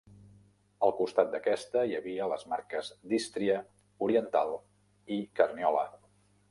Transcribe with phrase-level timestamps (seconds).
[0.87, 3.61] Al costat d'aquesta hi havia les marques d'Ístria,
[4.09, 4.57] Oriental,
[5.19, 5.91] i Carniola.